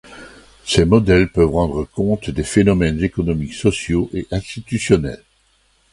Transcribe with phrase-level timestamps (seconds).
[0.65, 5.21] Ces modèles peuvent rendre compte des phénomènes économiques, sociaux, et institutionnels.